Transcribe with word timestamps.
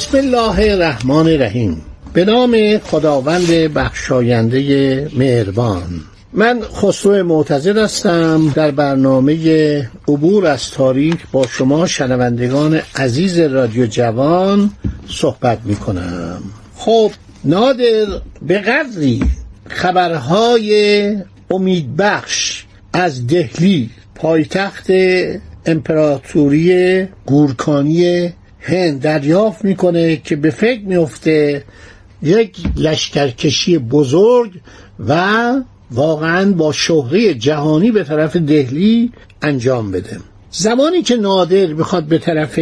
بسم 0.00 0.18
الله 0.18 0.72
الرحمن 0.72 1.26
الرحیم. 1.28 1.82
به 2.12 2.24
نام 2.24 2.78
خداوند 2.78 3.46
بخشاینده 3.46 5.08
مهربان. 5.16 6.00
من 6.32 6.60
خسرو 6.60 7.24
معتزد 7.24 7.76
هستم 7.76 8.52
در 8.54 8.70
برنامه 8.70 9.90
عبور 10.08 10.46
از 10.46 10.70
تاریخ 10.70 11.16
با 11.32 11.46
شما 11.46 11.86
شنوندگان 11.86 12.80
عزیز 12.96 13.38
رادیو 13.38 13.86
جوان 13.86 14.70
صحبت 15.08 15.58
می 15.64 15.76
کنم 15.76 16.42
خب 16.76 17.10
نادر 17.44 18.06
به 18.42 18.58
قدری 18.58 19.22
خبرهای 19.68 21.16
امیدبخش 21.50 22.64
از 22.92 23.26
دهلی 23.26 23.90
پایتخت 24.14 24.86
امپراتوری 25.66 27.06
گورکانی 27.26 28.32
هند 28.60 29.00
دریافت 29.00 29.64
می‌کنه 29.64 30.16
که 30.16 30.36
به 30.36 30.50
فکر 30.50 30.80
میفته 30.80 31.64
یک 32.22 32.56
لشکرکشی 32.76 33.78
بزرگ 33.78 34.50
و 35.08 35.52
واقعا 35.90 36.52
با 36.52 36.72
شهره 36.72 37.34
جهانی 37.34 37.90
به 37.90 38.04
طرف 38.04 38.36
دهلی 38.36 39.12
انجام 39.42 39.90
بده. 39.90 40.16
زمانی 40.50 41.02
که 41.02 41.16
نادر 41.16 41.66
می‌خواد 41.66 42.04
به 42.04 42.18
طرف 42.18 42.58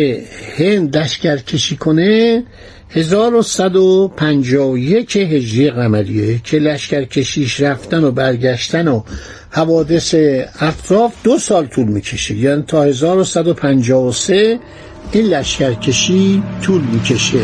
هند 0.59 0.97
لشکرکشی 0.97 1.77
کنه 1.77 2.45
1151 2.91 5.17
هجری 5.17 5.71
قمریه 5.71 6.41
که 6.45 6.59
لشکرکشیش 6.59 7.61
رفتن 7.61 8.05
و 8.05 8.11
برگشتن 8.11 8.89
و 8.89 9.03
حوادث 9.51 10.15
اطراف 10.61 11.13
دو 11.25 11.39
سال 11.39 11.67
طول 11.67 11.89
می‌کشه. 11.89 12.35
یعنی 12.35 12.63
تا 12.63 12.85
1153 12.85 14.59
این 15.13 15.27
لشکرکشی 15.27 16.43
طول 16.63 16.81
می‌کشه. 16.81 17.39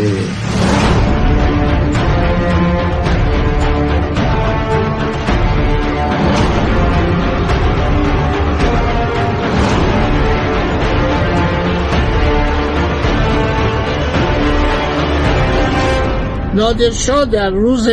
نادرشاه 16.55 17.25
در 17.25 17.51
روز 17.51 17.89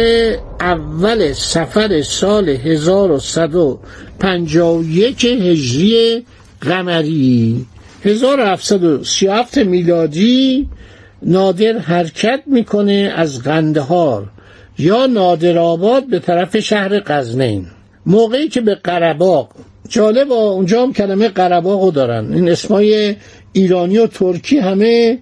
اول 0.59 1.33
سفر 1.33 2.01
سال 2.01 2.49
1151 2.49 5.25
هجری 5.25 6.25
قمری 6.61 7.65
1737 8.03 9.57
میلادی 9.57 10.69
نادر 11.21 11.77
حرکت 11.77 12.41
می‌کنه 12.45 13.13
از 13.15 13.43
قندهار 13.43 14.29
یا 14.77 15.05
نادرآباد 15.05 16.07
به 16.07 16.19
طرف 16.19 16.59
شهر 16.59 16.99
قزنین 16.99 17.65
موقعی 18.05 18.49
که 18.49 18.61
به 18.61 18.75
قرباق 18.75 19.49
جالب 19.89 20.31
اونجا 20.31 20.83
هم 20.83 20.93
کلمه 20.93 21.27
قرباق 21.27 21.93
دارن. 21.93 22.33
این 22.33 22.49
اسمای 22.49 23.15
ایرانی 23.53 23.97
و 23.97 24.07
ترکی 24.07 24.57
همه 24.57 25.19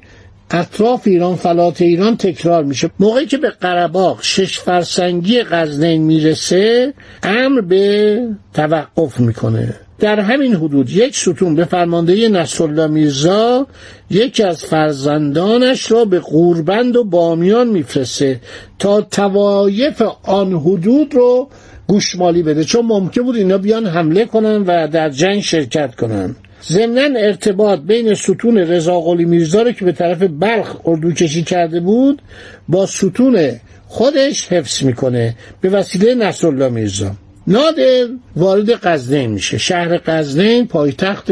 اطراف 0.51 1.01
ایران 1.07 1.35
فلات 1.35 1.81
ایران 1.81 2.17
تکرار 2.17 2.63
میشه. 2.63 2.89
موقعی 2.99 3.25
که 3.25 3.37
به 3.37 3.49
قرباق 3.49 4.19
شش 4.21 4.59
فرسنگی 4.59 5.41
قزنین 5.41 6.03
می‌رسه 6.03 6.93
امر 7.23 7.61
به 7.61 8.21
توقف 8.53 9.19
می‌کنه. 9.19 9.75
در 9.99 10.19
همین 10.19 10.55
حدود 10.55 10.89
یک 10.89 11.15
ستون 11.15 11.55
به 11.55 11.65
فرماندهی 11.65 12.29
نصرالله 12.29 12.87
میرزا 12.87 13.67
یکی 14.09 14.43
از 14.43 14.65
فرزندانش 14.65 15.91
را 15.91 16.05
به 16.05 16.19
قوربند 16.19 16.95
و 16.95 17.03
بامیان 17.03 17.67
میفرسته 17.67 18.39
تا 18.79 19.01
توایف 19.01 20.03
آن 20.23 20.53
حدود 20.53 21.15
رو 21.15 21.49
گوشمالی 21.87 22.43
بده. 22.43 22.63
چون 22.63 22.85
ممکن 22.85 23.21
بود 23.21 23.35
اینا 23.35 23.57
بیان 23.57 23.85
حمله 23.85 24.25
کنن 24.25 24.63
و 24.67 24.87
در 24.87 25.09
جنگ 25.09 25.39
شرکت 25.39 25.95
کنن. 25.95 26.35
ضمنا 26.63 27.19
ارتباط 27.19 27.79
بین 27.79 28.13
ستون 28.13 28.57
رضا 28.57 28.99
قلی 28.99 29.25
میرزا 29.25 29.61
رو 29.61 29.71
که 29.71 29.85
به 29.85 29.91
طرف 29.91 30.23
بلخ 30.23 30.75
اردو 30.85 31.11
کشی 31.11 31.43
کرده 31.43 31.79
بود 31.79 32.21
با 32.67 32.85
ستون 32.85 33.51
خودش 33.87 34.47
حفظ 34.47 34.83
می‌کنه 34.83 35.35
به 35.61 35.69
وسیله 35.69 36.15
نصرالله 36.15 36.69
میرزا. 36.69 37.11
نادر 37.49 38.07
وارد 38.35 38.69
قزنین 38.71 39.31
میشه. 39.31 39.57
شهر 39.57 39.97
قزنین 39.97 40.67
پایتخت 40.67 41.31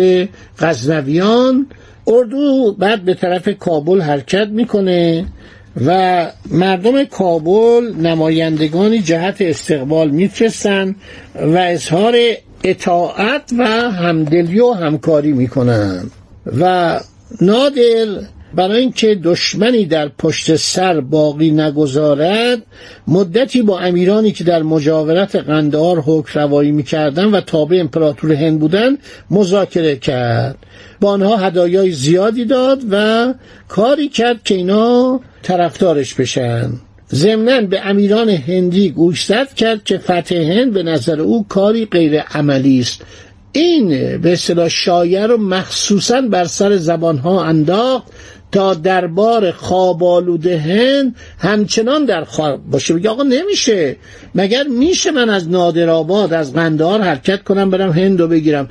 غزنویان. 0.59 1.67
اردو 2.07 2.75
بعد 2.79 3.01
به 3.01 3.13
طرف 3.13 3.49
کابل 3.49 4.01
حرکت 4.01 4.47
می‌کنه 4.47 5.25
و 5.85 6.31
مردم 6.51 7.03
کابل 7.03 7.93
نمایندگانی 8.01 8.99
جهت 8.99 9.35
استقبال 9.39 10.09
میفرستن 10.09 10.95
و 11.35 11.57
اظهار 11.57 12.15
اطاعت 12.63 13.53
و 13.57 13.63
همدلی 13.91 14.59
و 14.59 14.71
همکاری 14.71 15.33
می‌کنن. 15.33 16.11
و 16.59 16.99
نادر 17.41 18.07
برای 18.55 18.79
اینکه 18.79 19.15
دشمنی 19.15 19.85
در 19.85 20.07
پشت 20.07 20.55
سر 20.55 21.01
باقی 21.01 21.51
نگذارد 21.51 22.61
مدتی 23.07 23.61
با 23.61 23.79
امیرانی 23.79 24.31
که 24.31 24.43
در 24.43 24.63
مجاورت 24.63 25.35
قندهار 25.35 25.99
حکم 25.99 26.39
روایی 26.39 26.71
می‌کردن 26.71 27.25
و 27.25 27.41
تابع 27.41 27.79
امپراتور 27.79 28.33
هند 28.33 28.59
بودن 28.59 28.97
مذاکره 29.31 29.95
کرد. 29.95 30.57
با 30.99 31.09
آنها 31.09 31.37
هدایای 31.37 31.91
زیادی 31.91 32.45
داد 32.45 32.81
و 32.91 33.33
کاری 33.67 34.09
کرد 34.09 34.43
که 34.43 34.55
اینا 34.55 35.19
طرفدارش 35.43 36.13
بشن. 36.13 36.71
ضمنا 37.13 37.61
به 37.61 37.85
امیران 37.85 38.29
هندی 38.29 38.89
گوشزد 38.89 39.53
کرد 39.53 39.83
که 39.83 39.97
فتح 39.97 40.35
هند 40.35 40.73
به 40.73 40.83
نظر 40.83 41.21
او 41.21 41.47
کاری 41.47 41.85
غیر 41.85 42.19
عملی 42.19 42.79
است. 42.79 43.01
این 43.57 44.17
به 44.17 44.33
اصطلاح 44.33 44.67
شایع 44.67 45.25
رو 45.25 45.37
مخصوصا 45.37 46.21
بر 46.21 46.45
سر 46.45 46.77
زبانها 46.77 47.43
انداخت 47.43 48.07
تا 48.51 48.73
دربار 48.73 49.51
خوابالود 49.51 50.47
هند 50.47 51.15
همچنان 51.39 52.05
در 52.05 52.23
خواب 52.23 52.65
باشه. 52.71 52.93
بگه 52.93 53.09
آقا 53.09 53.23
نمیشه. 53.23 53.95
مگر 54.35 54.63
میشه 54.63 55.11
من 55.11 55.29
از 55.29 55.49
نادرآباد 55.49 56.33
از 56.33 56.53
قندهار 56.53 57.01
حرکت 57.01 57.43
کنم 57.43 57.69
برم 57.69 57.91
هند 57.91 58.21
رو 58.21 58.27
بگیرم؟ 58.27 58.69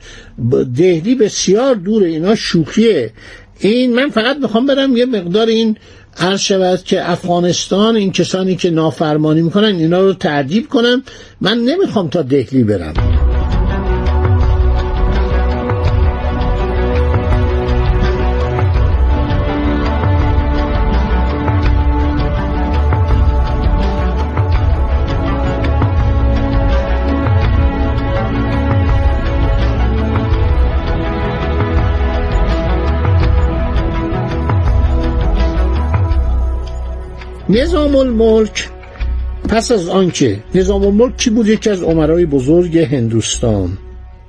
دهلی 0.77 1.15
بسیار 1.15 1.75
دور 1.75 2.03
اینا 2.03 2.35
شوخیه. 2.35 3.13
این 3.59 3.95
من 3.95 4.09
فقط 4.09 4.37
می‌خوام 4.37 4.67
برم 4.67 4.97
یه 4.97 5.07
مقدار 5.07 5.47
این 5.47 5.77
عرض 6.19 6.41
شود 6.41 6.83
که 6.83 7.11
افغانستان 7.11 7.97
این 7.97 8.13
کسانی 8.13 8.57
که 8.57 8.71
نافرمانی 8.71 9.43
می‌کنن 9.43 9.75
اینا 9.77 10.01
رو 10.01 10.13
تعدیب 10.13 10.69
کنم 10.69 11.03
من 11.41 11.59
نمی‌خوام 11.59 12.09
تا 12.09 12.23
دهلی 12.23 12.65
برم. 12.65 13.16
نظام 37.49 37.97
الملک 37.97 38.69
پس 39.49 39.71
از 39.71 39.89
آنکه 39.89 40.43
نظام 40.55 40.87
الملک 40.87 41.17
کی 41.17 41.31
بود؟ 41.31 41.49
یکی 41.49 41.71
از 41.71 41.83
عمرای 41.83 42.27
بزرگ 42.27 42.79
هندوستان. 42.79 43.79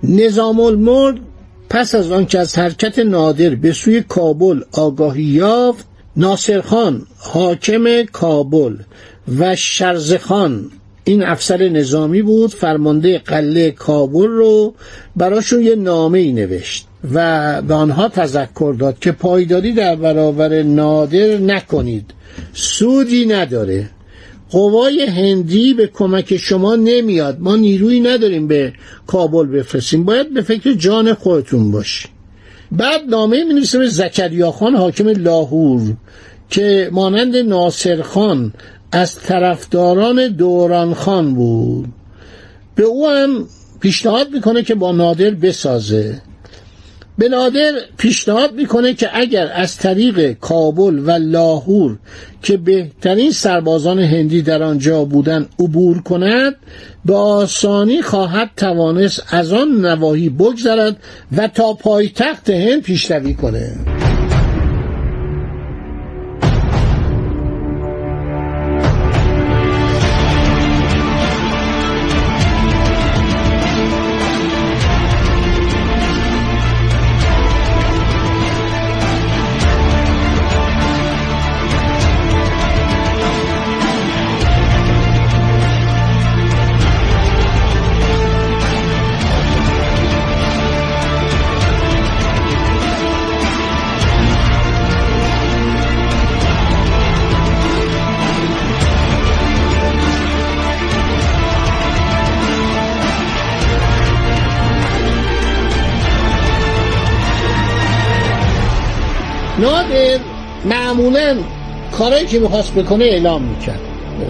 نظام 0.03 0.59
الملک 0.59 1.21
پس 1.69 1.95
از 1.95 2.11
آنکه 2.11 2.39
از 2.39 2.57
حرکت 2.57 2.99
نادر 2.99 3.55
به 3.55 3.73
سوی 3.73 4.01
کابل 4.01 4.61
آگاهی 4.71 5.23
یافت 5.23 5.85
ناصرخان 6.17 7.01
حاکم 7.17 8.03
کابل 8.03 8.75
و 9.39 9.55
شرزخان 9.55 10.71
این 11.03 11.23
افسر 11.23 11.69
نظامی 11.69 12.21
بود 12.21 12.53
فرمانده 12.53 13.17
قله 13.17 13.71
کابل 13.71 14.27
رو 14.27 14.73
براشون 15.15 15.61
یه 15.61 15.75
نامه 15.75 16.19
ای 16.19 16.33
نوشت. 16.33 16.86
و 17.13 17.61
به 17.61 17.73
آنها 17.73 18.09
تذکر 18.09 18.75
داد 18.79 18.99
که 18.99 19.11
پایداری 19.11 19.73
در 19.73 19.95
برابر 19.95 20.63
نادر 20.63 21.37
نکنید. 21.37 22.11
سودی 22.53 23.25
نداره. 23.25 23.89
قوای 24.49 25.05
هندی 25.05 25.73
به 25.73 25.87
کمک 25.87 26.37
شما 26.37 26.75
نمیاد. 26.75 27.37
ما 27.39 27.55
نیرویی 27.55 27.99
نداریم 27.99 28.47
به 28.47 28.73
کابل 29.07 29.45
بفرستیم. 29.45 30.05
باید 30.05 30.33
به 30.33 30.41
فکر 30.41 30.73
جان 30.73 31.13
خودتون 31.13 31.71
باشی. 31.71 32.07
بعد 32.71 33.01
نامه 33.09 33.43
می 33.43 33.53
نویسه 33.53 33.79
به 33.79 33.87
زکریا 33.87 34.51
خان 34.51 34.75
حاکم 34.75 35.07
لاهور 35.07 35.93
که 36.49 36.89
مانند 36.91 37.35
ناصر 37.35 38.01
خان 38.01 38.53
از 38.91 39.15
طرفداران 39.15 40.27
دوران 40.27 40.93
خان 40.93 41.33
بود. 41.33 41.87
به 42.75 42.83
او 42.83 43.07
هم 43.07 43.47
پیشنهاد 43.79 44.31
می‌کنه 44.33 44.63
که 44.63 44.75
با 44.75 44.91
نادر 44.91 45.29
بسازه. 45.29 46.21
به 47.17 47.29
نادر 47.29 47.71
پیشنهاد 47.97 48.53
می‌کنه 48.53 48.93
که 48.93 49.09
اگر 49.13 49.51
از 49.53 49.77
طریق 49.77 50.31
کابل 50.31 50.99
و 50.99 51.11
لاهور 51.11 51.97
که 52.43 52.57
بهترین 52.57 53.31
سربازان 53.31 53.99
هندی 53.99 54.41
در 54.41 54.63
آنجا 54.63 55.05
بودند 55.05 55.49
عبور 55.59 56.01
کند 56.01 56.55
به 57.05 57.15
آسانی 57.15 58.01
خواهد 58.01 58.49
توانست 58.57 59.23
از 59.29 59.53
آن 59.53 59.85
نواحی 59.85 60.29
بگذرد 60.29 60.97
و 61.37 61.47
تا 61.47 61.73
پایتخت 61.73 62.49
هند 62.49 62.81
پیشروی 62.81 63.33
کنه 63.33 63.96
معمولا 111.09 111.37
کارایی 111.91 112.25
که 112.25 112.39
می‌خواست 112.39 112.73
بکنه 112.73 113.05
اعلام 113.05 113.41
می‌کرد 113.43 113.79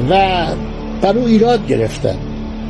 و 0.09 0.45
بر 1.01 1.17
او 1.17 1.25
ایراد 1.25 1.67
گرفتن 1.67 2.15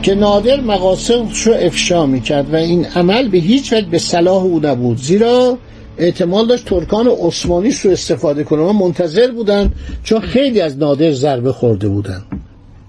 که 0.03 0.15
نادر 0.15 0.61
مقاصدش 0.61 1.41
رو 1.41 1.53
افشا 1.53 2.05
می‌کرد 2.05 2.53
و 2.53 2.55
این 2.55 2.85
عمل 2.85 3.27
به 3.27 3.37
هیچ 3.37 3.73
وجه 3.73 3.87
به 3.89 3.97
صلاح 3.97 4.43
او 4.43 4.59
نبود. 4.63 4.97
زیرا 4.97 5.57
احتمال 5.97 6.47
داشت 6.47 6.65
ترکان 6.65 7.07
عثمانی 7.07 7.71
رو 7.83 7.91
استفاده 7.91 8.43
کنه 8.43 8.61
و 8.61 8.73
منتظر 8.73 9.31
بودن 9.31 9.73
چون 10.03 10.19
خیلی 10.19 10.61
از 10.61 10.77
نادر 10.77 11.11
ضربه 11.11 11.51
خورده 11.51 11.87
بودن 11.87 12.21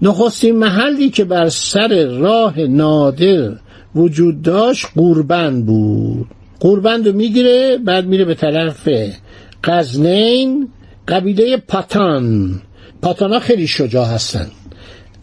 نخستین 0.01 0.55
محلی 0.55 1.09
که 1.09 1.23
بر 1.23 1.49
سر 1.49 2.05
راه 2.05 2.59
نادر 2.59 3.51
وجود 3.95 4.41
داشت 4.41 4.85
قوربند 4.95 5.65
بود. 5.65 6.27
قوربند 6.59 7.07
رو 7.07 7.13
می‌گیره 7.13 7.77
بعد 7.77 8.05
میره 8.05 8.25
به 8.25 8.35
طرف 8.35 8.89
قزنین 9.63 10.69
قبیله 11.09 11.57
پاتان. 11.57 12.61
پاتانا 13.01 13.39
خیلی 13.39 13.67
شجاع 13.67 14.05
هستند. 14.05 14.51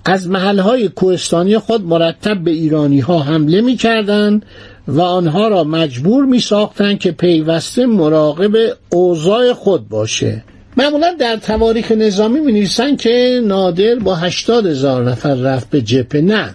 از 0.04 0.28
محلهای 0.28 0.88
کوهستانی 0.88 1.58
خود 1.58 1.84
مرتب 1.84 2.38
به 2.38 2.50
ایرانی 2.50 3.00
ها 3.00 3.18
حمله 3.18 3.60
می 3.60 3.76
کردن 3.76 4.40
و 4.88 5.00
آنها 5.00 5.48
را 5.48 5.64
مجبور 5.64 6.24
می 6.24 6.40
ساختن 6.40 6.96
که 6.96 7.12
پیوسته 7.12 7.86
مراقب 7.86 8.52
اوضاع 8.90 9.52
خود 9.52 9.88
باشه. 9.88 10.44
معمولا 10.76 11.16
در 11.20 11.36
تواریخ 11.36 11.92
نظامی 11.92 12.40
می 12.40 12.52
نویسن 12.52 12.96
که 12.96 13.40
نادر 13.44 13.94
با 13.94 14.14
هشتاد 14.14 14.66
هزار 14.66 15.10
نفر 15.10 15.34
رفت 15.34 15.70
به 15.70 15.82
جپه 15.82 16.20
نه 16.20 16.54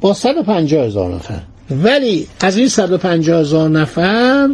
با 0.00 0.14
150 0.14 0.86
هزار 0.86 1.14
نفر. 1.14 1.40
ولی 1.70 2.26
از 2.40 2.56
این 2.56 2.68
150 2.68 3.40
هزار 3.40 3.70
نفر 3.70 4.48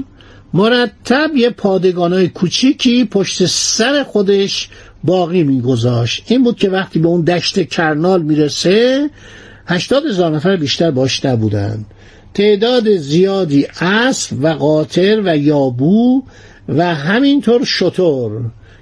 مرتب 0.55 1.31
یه 1.37 1.51
پادگانای 1.51 2.29
کوچیکی 2.29 3.05
پشت 3.05 3.47
سر 3.47 4.03
خودش 4.03 4.69
باقی 5.05 5.43
میگذاشت. 5.43 6.25
این 6.27 6.45
بود 6.45 6.57
که 6.57 6.71
وقتی 6.71 6.99
به 6.99 7.09
اون 7.09 7.21
دشت 7.21 7.69
کرنال 7.69 8.23
می‌رسه 8.23 9.11
هشتاد 9.67 10.07
هزار 10.07 10.31
نفر 10.31 10.57
بیشتر 10.57 10.91
باش 10.91 11.25
نبودن 11.25 11.85
تعداد 12.35 12.97
زیادی 12.97 13.67
اسب 13.81 14.37
و 14.43 14.49
قاطر 14.49 15.23
و 15.25 15.37
یابو 15.37 16.23
و 16.69 16.95
همینطور 16.95 17.65
شطور. 17.65 18.33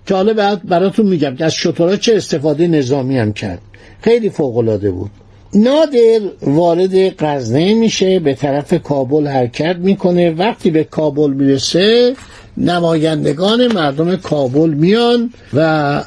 که 0.07 0.15
حالا 0.15 0.57
براتون 0.57 1.07
میگم 1.07 1.37
که 1.37 1.45
از 1.45 1.55
شطورها 1.55 1.97
چه 1.97 2.17
استفاده 2.17 2.67
نظامی 2.67 3.19
هم 3.19 3.33
کرد. 3.33 3.61
خیلی 4.03 4.31
فوقالعاده 4.31 4.91
بود. 4.91 5.11
نادر 5.57 6.21
وارد 6.43 6.95
قزنین 6.95 7.79
میشه 7.79 8.19
به 8.19 8.35
طرف 8.35 8.75
کابل 8.83 9.27
حرکت 9.27 9.77
می‌کنه. 9.77 10.31
وقتی 10.31 10.71
به 10.71 10.85
کابل 10.85 11.31
می‌رسه 11.31 12.15
نمایندگان 12.57 13.73
مردم 13.73 14.17
کابل 14.17 14.71
میان 14.71 15.33
و 15.53 15.61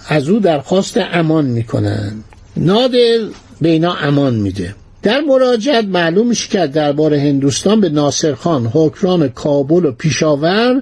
از 0.08 0.30
او 0.30 0.40
درخواست 0.40 1.00
امان 1.14 1.46
می‌کنن. 1.46 2.24
نادر 2.58 3.18
به 3.62 3.70
اینا 3.70 3.94
امان 3.94 4.36
میده. 4.36 4.76
در 5.04 5.22
مراجعت 5.22 5.86
معلوم 5.86 6.28
میشه 6.28 6.50
که 6.50 6.68
دربار 6.68 7.14
هندوستان 7.14 7.82
به 7.82 7.90
ناصرخان 7.90 8.66
حکران 8.74 9.28
کابل 9.28 9.86
و 9.86 9.92
پیشاور 9.92 10.82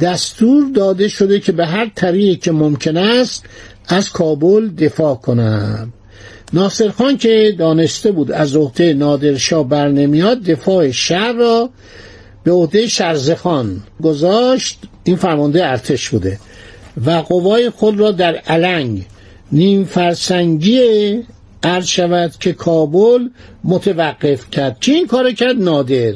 دستور 0.00 0.64
داده 0.74 1.08
شده 1.08 1.40
که 1.40 1.52
به 1.52 1.66
هر 1.66 1.90
طریقی 1.94 2.36
که 2.36 2.52
ممکن 2.52 2.96
است 2.96 3.44
از 3.88 4.10
کابل 4.10 4.68
دفاع 4.68 5.14
کنند. 5.14 5.92
ناصر 6.54 6.88
خان 6.88 7.16
که 7.16 7.54
دانسته 7.58 8.12
بود 8.12 8.32
از 8.32 8.56
عهده 8.56 8.94
نادرشاه 8.94 9.68
بر 9.68 9.88
نمیاد 9.88 10.42
دفاع 10.42 10.90
شهر 10.90 11.32
را 11.32 11.70
به 12.44 12.52
عهده 12.52 12.86
شرزخان 12.86 13.80
گذاشت. 14.02 14.78
این 15.04 15.16
فرمانده 15.16 15.66
ارتش 15.66 16.08
بوده 16.08 16.38
و 17.06 17.10
قوای 17.10 17.70
خود 17.70 18.00
را 18.00 18.10
در 18.10 18.34
علنگ 18.34 19.06
نیم 19.52 19.84
فرسنگی 19.84 20.80
عرض 21.62 21.86
شود 21.86 22.32
که 22.40 22.52
کابل 22.52 23.28
متوقف 23.64 24.50
کرد. 24.50 24.76
چی 24.80 24.92
این 24.92 25.06
کار 25.06 25.32
کرد؟ 25.32 25.62
نادر. 25.62 26.14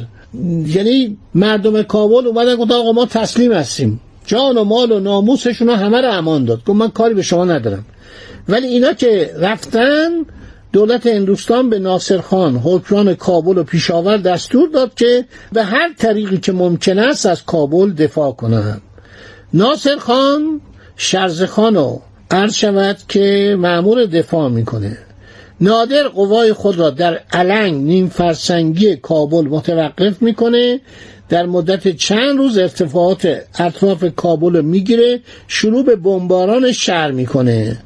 یعنی 0.67 1.17
مردم 1.35 1.83
کابل 1.83 2.27
اومدن 2.27 2.57
گفت 2.57 2.73
آقا 2.73 2.93
ما 2.93 3.07
تسلیم 3.07 3.53
هستیم. 3.53 4.01
جان 4.27 4.59
و 4.59 4.65
مال 4.65 4.93
و 4.93 5.01
ناموسشون 5.01 5.69
همه 5.69 6.01
رو 6.01 6.12
امان 6.12 6.45
داد. 6.45 6.59
گفت 6.59 6.77
من 6.77 6.89
کاری 6.89 7.15
به 7.15 7.23
شما 7.23 7.45
ندارم. 7.45 7.85
ولی 8.49 8.67
اینا 8.67 8.93
که 8.93 9.31
رفتن 9.39 10.09
دولت 10.73 11.07
هندوستان 11.07 11.71
به 11.71 11.79
ناصر 11.79 12.21
خان 12.21 12.57
حکران 12.57 13.15
کابل 13.15 13.59
و 13.59 13.63
پیشاور 13.63 14.17
دستور 14.17 14.69
داد 14.69 14.95
که 14.95 15.25
به 15.53 15.65
هر 15.65 15.95
طریقی 15.99 16.39
که 16.39 16.53
ممکن 16.53 16.99
است 16.99 17.27
از 17.27 17.45
کابل 17.45 17.93
دفاع 17.93 18.33
کنند. 18.33 18.83
ناصر 19.55 19.97
خان 19.97 20.61
شرز 20.97 21.43
خانو 21.43 21.99
عرض 22.31 22.55
شود 22.55 22.97
که 23.09 23.57
معمور 23.59 24.05
دفاع 24.05 24.49
می‌کنه. 24.49 24.99
نادر 25.61 26.09
قوای 26.09 26.53
خود 26.53 26.79
را 26.79 26.91
در 26.91 27.21
علنگ 27.33 27.75
نیم 27.75 28.09
فرسنگی 28.09 28.97
کابل 28.97 29.45
متوقف 29.45 30.23
می‌کنه. 30.23 30.81
در 31.29 31.47
مدت 31.47 31.97
چند 31.97 32.39
روز 32.39 32.59
ارتفاعات 32.59 33.39
اطراف 33.59 34.05
کابل 34.17 34.61
می‌گیره 34.61 35.21
شروع 35.49 35.85
به 35.85 35.97
بمباران 35.97 36.73
شهر 36.73 37.11
می‌کنه. 37.11 37.79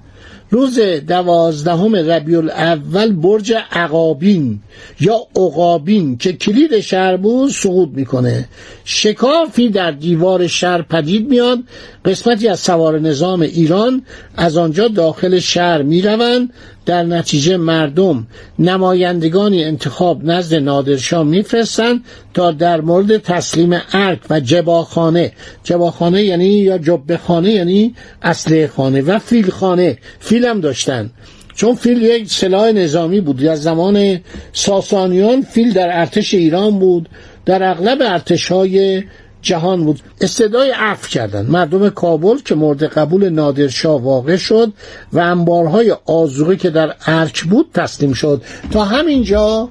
روز 0.52 0.80
دوازدهم 1.08 1.96
ربیع 1.96 2.38
الاول 2.38 3.12
برج 3.12 3.54
عقابین 3.72 4.60
یا 5.00 5.16
عقابین 5.36 6.16
که 6.16 6.32
کلید 6.32 6.80
شهر 6.80 7.16
بود 7.16 7.50
سقوط 7.50 7.88
می‌کنه. 7.92 8.48
شکافی 8.84 9.68
در 9.68 9.90
دیوار 9.90 10.46
شهر 10.46 10.82
پدید 10.82 11.28
میاد. 11.28 11.58
قسمتی 12.04 12.48
از 12.48 12.60
سوار 12.60 12.98
نظام 12.98 13.40
ایران 13.40 14.02
از 14.36 14.56
آنجا 14.56 14.88
داخل 14.88 15.38
شهر 15.38 15.82
می‌روند. 15.82 16.52
در 16.86 17.02
نتیجه 17.02 17.56
مردم 17.56 18.26
نمایندگانی 18.58 19.64
انتخاب 19.64 20.24
نزد 20.24 20.54
نادرشاه 20.54 21.24
میفرستند 21.24 22.04
تا 22.34 22.50
در 22.50 22.80
مورد 22.80 23.16
تسلیم 23.16 23.80
ارک 23.92 24.20
و 24.30 24.40
جباخانه. 24.40 25.32
جباخانه 25.64 26.22
یعنی 26.22 26.48
یا 26.48 26.78
جبهخانه 26.78 27.52
یعنی 27.52 27.94
اصله 28.22 28.66
خانه 28.66 29.00
و 29.00 29.18
فیل 29.18 29.50
خانه 29.50 29.98
فیل 30.20 30.44
هم 30.44 30.60
داشتن. 30.60 31.10
چون 31.54 31.74
فیل 31.74 32.02
یک 32.02 32.30
سلاح 32.30 32.72
نظامی 32.72 33.20
بود. 33.20 33.44
از 33.44 33.62
زمان 33.62 34.20
ساسانیان 34.52 35.42
فیل 35.42 35.72
در 35.72 36.00
ارتش 36.00 36.34
ایران 36.34 36.78
بود. 36.78 37.08
در 37.46 37.70
اغلب 37.70 37.98
ارتش 38.02 38.52
های 38.52 39.02
جهان 39.42 39.84
بود 39.84 40.00
استدای 40.20 40.70
عفو 40.70 41.08
کردند. 41.08 41.50
مردم 41.50 41.88
کابل 41.88 42.38
که 42.38 42.54
مورد 42.54 42.84
قبول 42.84 43.28
نادرشاه 43.28 44.02
واقع 44.02 44.36
شد 44.36 44.72
و 45.12 45.18
انبارهای 45.18 45.96
آزوقی 46.06 46.56
که 46.56 46.70
در 46.70 46.94
ارک 47.06 47.44
بود 47.44 47.66
تسلیم 47.74 48.12
شد. 48.12 48.42
تا 48.70 48.84
همینجا 48.84 49.68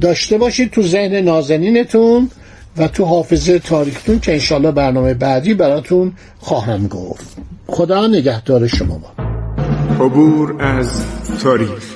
داشته 0.00 0.38
باشید 0.38 0.70
تو 0.70 0.82
ذهن 0.82 1.14
نازنینتون 1.14 2.30
و 2.76 2.88
تو 2.88 3.04
حافظه 3.04 3.58
تاریختون 3.58 4.20
که 4.20 4.32
انشالله 4.32 4.70
برنامه 4.70 5.14
بعدی 5.14 5.54
براتون 5.54 6.12
خواهم 6.38 6.86
گفت. 6.86 7.36
خدا 7.66 8.06
نگهدار 8.06 8.66
شما. 8.66 8.98
با 8.98 10.04
عبور 10.04 10.62
از 10.62 11.04
تاریخ. 11.42 11.95